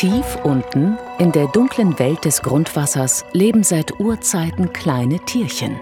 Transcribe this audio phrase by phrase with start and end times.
[0.00, 5.78] Tief unten, in der dunklen Welt des Grundwassers, leben seit Urzeiten kleine Tierchen.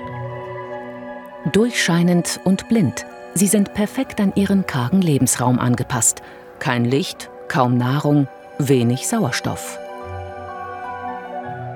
[1.53, 6.23] Durchscheinend und blind, sie sind perfekt an ihren kargen Lebensraum angepasst.
[6.59, 8.27] Kein Licht, kaum Nahrung,
[8.59, 9.79] wenig Sauerstoff.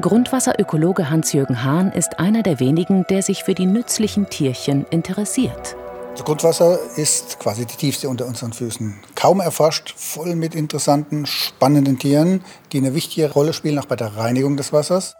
[0.00, 5.76] Grundwasserökologe Hans-Jürgen Hahn ist einer der wenigen, der sich für die nützlichen Tierchen interessiert.
[6.14, 9.00] Das Grundwasser ist quasi die tiefste unter unseren Füßen.
[9.14, 14.14] Kaum erforscht, voll mit interessanten, spannenden Tieren, die eine wichtige Rolle spielen, auch bei der
[14.16, 15.14] Reinigung des Wassers.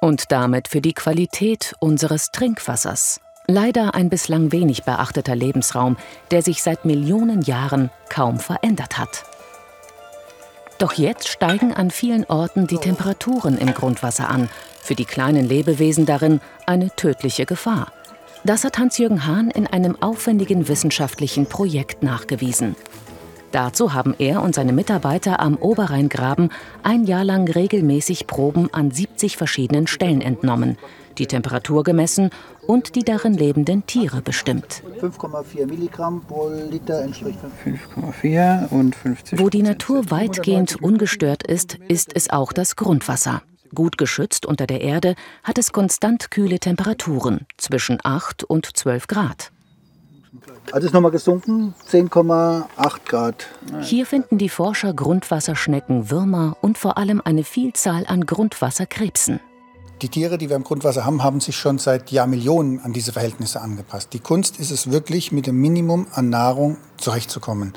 [0.00, 3.20] Und damit für die Qualität unseres Trinkwassers.
[3.46, 5.96] Leider ein bislang wenig beachteter Lebensraum,
[6.32, 9.24] der sich seit Millionen Jahren kaum verändert hat.
[10.78, 14.48] Doch jetzt steigen an vielen Orten die Temperaturen im Grundwasser an,
[14.82, 17.92] für die kleinen Lebewesen darin eine tödliche Gefahr.
[18.44, 22.74] Das hat Hans-Jürgen Hahn in einem aufwendigen wissenschaftlichen Projekt nachgewiesen.
[23.52, 26.50] Dazu haben er und seine Mitarbeiter am Oberrheingraben
[26.82, 30.78] ein Jahr lang regelmäßig Proben an 70 verschiedenen Stellen entnommen,
[31.18, 32.30] die Temperatur gemessen
[32.66, 34.82] und die darin lebenden Tiere bestimmt.
[35.00, 39.38] 5,4 Milligramm pro Liter entspricht 5,4 und 50.
[39.40, 43.42] Wo die Natur weitgehend ungestört ist, ist es auch das Grundwasser.
[43.74, 49.52] Gut geschützt unter der Erde hat es konstant kühle Temperaturen zwischen 8 und 12 Grad.
[50.72, 52.64] Also ist nochmal gesunken, 10,8
[53.04, 53.46] Grad.
[53.80, 59.40] Hier finden die Forscher Grundwasserschnecken, Würmer und vor allem eine Vielzahl an Grundwasserkrebsen.
[60.02, 63.60] Die Tiere, die wir im Grundwasser haben, haben sich schon seit Jahrmillionen an diese Verhältnisse
[63.60, 64.14] angepasst.
[64.14, 67.74] Die Kunst ist es wirklich, mit dem Minimum an Nahrung zurechtzukommen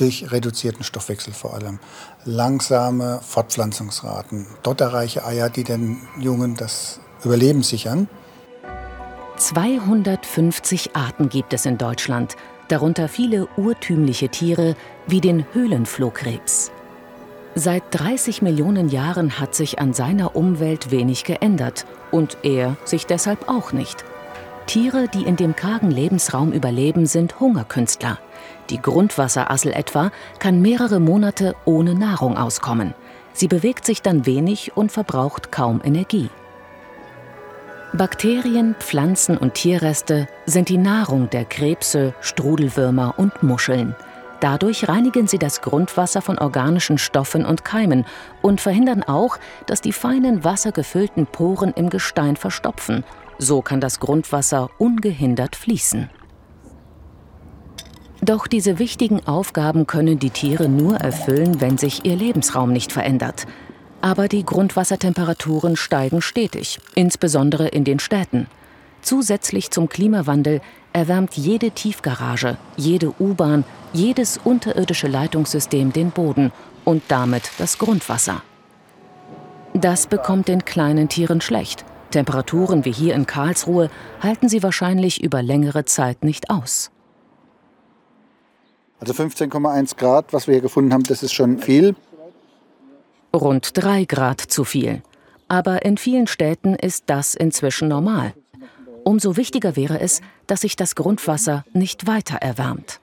[0.00, 1.78] durch reduzierten Stoffwechsel vor allem.
[2.24, 8.08] Langsame Fortpflanzungsraten, dotterreiche Eier, die den Jungen das Überleben sichern.
[9.36, 12.36] 250 Arten gibt es in Deutschland,
[12.68, 16.72] darunter viele urtümliche Tiere wie den Höhlenflohkrebs.
[17.54, 23.48] Seit 30 Millionen Jahren hat sich an seiner Umwelt wenig geändert und er sich deshalb
[23.48, 24.04] auch nicht.
[24.66, 28.18] Tiere, die in dem kargen Lebensraum überleben, sind Hungerkünstler.
[28.70, 32.94] Die Grundwasserassel etwa kann mehrere Monate ohne Nahrung auskommen.
[33.32, 36.28] Sie bewegt sich dann wenig und verbraucht kaum Energie.
[37.94, 43.96] Bakterien, Pflanzen und Tierreste sind die Nahrung der Krebse, Strudelwürmer und Muscheln.
[44.40, 48.04] Dadurch reinigen sie das Grundwasser von organischen Stoffen und Keimen
[48.42, 53.04] und verhindern auch, dass die feinen wassergefüllten Poren im Gestein verstopfen.
[53.38, 56.10] So kann das Grundwasser ungehindert fließen.
[58.28, 63.46] Doch diese wichtigen Aufgaben können die Tiere nur erfüllen, wenn sich ihr Lebensraum nicht verändert.
[64.02, 68.46] Aber die Grundwassertemperaturen steigen stetig, insbesondere in den Städten.
[69.00, 70.60] Zusätzlich zum Klimawandel
[70.92, 76.52] erwärmt jede Tiefgarage, jede U-Bahn, jedes unterirdische Leitungssystem den Boden
[76.84, 78.42] und damit das Grundwasser.
[79.72, 81.86] Das bekommt den kleinen Tieren schlecht.
[82.10, 83.88] Temperaturen wie hier in Karlsruhe
[84.20, 86.90] halten sie wahrscheinlich über längere Zeit nicht aus.
[89.00, 91.94] Also 15,1 Grad, was wir hier gefunden haben, das ist schon viel.
[93.34, 95.02] Rund 3 Grad zu viel.
[95.46, 98.34] Aber in vielen Städten ist das inzwischen normal.
[99.04, 103.00] Umso wichtiger wäre es, dass sich das Grundwasser nicht weiter erwärmt.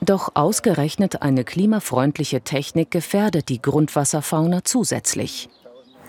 [0.00, 5.50] Doch ausgerechnet eine klimafreundliche Technik gefährdet die Grundwasserfauna zusätzlich.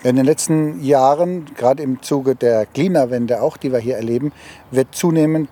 [0.04, 4.32] In den letzten Jahren, gerade im Zuge der Klimawende auch, die wir hier erleben,
[4.72, 5.50] wird zunehmend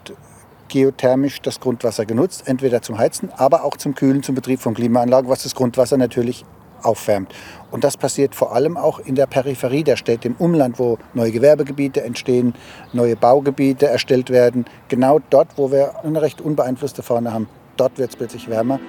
[0.70, 5.30] geothermisch das Grundwasser genutzt, entweder zum Heizen, aber auch zum Kühlen, zum Betrieb von Klimaanlagen,
[5.30, 6.46] was das Grundwasser natürlich
[6.84, 7.34] aufwärmt.
[7.72, 11.32] Und das passiert vor allem auch in der Peripherie der Städte, im Umland, wo neue
[11.32, 12.54] Gewerbegebiete entstehen,
[12.94, 14.66] neue Baugebiete erstellt werden.
[14.88, 18.80] Genau dort, wo wir eine recht unbeeinflusste Fauna haben, dort wird es plötzlich wärmer.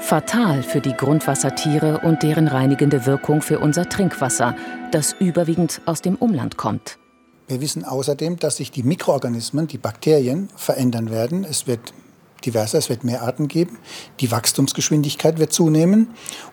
[0.00, 4.54] Fatal für die Grundwassertiere und deren reinigende Wirkung für unser Trinkwasser,
[4.90, 6.98] das überwiegend aus dem Umland kommt.
[7.46, 11.44] Wir wissen außerdem, dass sich die Mikroorganismen, die Bakterien, verändern werden.
[11.44, 11.92] Es wird
[12.44, 13.78] diverser, es wird mehr Arten geben.
[14.20, 16.08] Die Wachstumsgeschwindigkeit wird zunehmen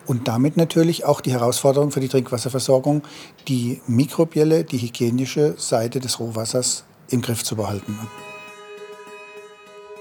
[0.06, 3.04] und damit natürlich auch die Herausforderung für die Trinkwasserversorgung,
[3.48, 7.98] die mikrobielle, die hygienische Seite des Rohwassers im Griff zu behalten.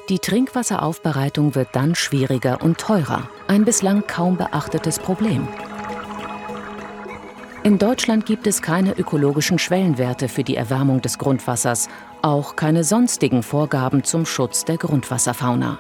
[0.08, 5.46] Die Trinkwasseraufbereitung wird dann schwieriger und teurer, ein bislang kaum beachtetes Problem.
[7.62, 11.88] In Deutschland gibt es keine ökologischen Schwellenwerte für die Erwärmung des Grundwassers,
[12.22, 15.78] auch keine sonstigen Vorgaben zum Schutz der Grundwasserfauna.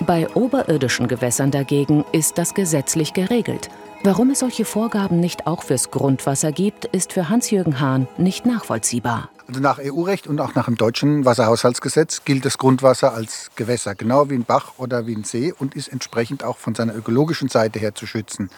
[0.00, 3.68] Bei oberirdischen Gewässern dagegen ist das gesetzlich geregelt.
[4.02, 9.28] Warum es solche Vorgaben nicht auch fürs Grundwasser gibt, ist für Hans-Jürgen Hahn nicht nachvollziehbar.
[9.46, 14.30] Also nach EU-Recht und auch nach dem deutschen Wasserhaushaltsgesetz gilt das Grundwasser als Gewässer, genau
[14.30, 17.78] wie ein Bach oder wie ein See und ist entsprechend auch von seiner ökologischen Seite
[17.78, 18.48] her zu schützen.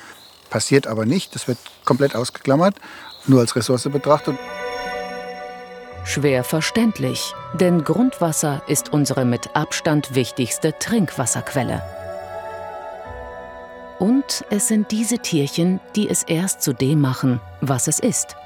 [0.51, 2.77] Passiert aber nicht, das wird komplett ausgeklammert,
[3.27, 4.37] nur als Ressource betrachtet.
[6.05, 11.83] Schwer verständlich, denn Grundwasser ist unsere mit Abstand wichtigste Trinkwasserquelle.
[13.99, 18.37] Und es sind diese Tierchen, die es erst zu dem machen, was es ist.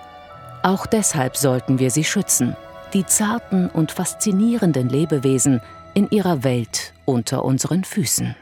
[0.63, 2.57] Auch deshalb sollten wir sie schützen,
[2.93, 5.61] die zarten und faszinierenden Lebewesen
[5.95, 8.37] in ihrer Welt unter unseren Füßen.